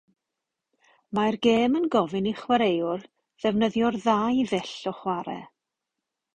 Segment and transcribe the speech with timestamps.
[1.17, 3.05] Mae'r gêm yn gofyn i chwaraewr
[3.45, 5.41] ddefnyddio'r ddau ddull o chwarae.